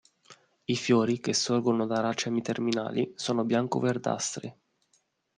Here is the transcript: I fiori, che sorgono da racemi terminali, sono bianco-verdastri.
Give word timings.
I 0.65 0.75
fiori, 0.75 1.19
che 1.19 1.35
sorgono 1.35 1.85
da 1.85 1.99
racemi 1.99 2.41
terminali, 2.41 3.11
sono 3.15 3.43
bianco-verdastri. 3.43 4.51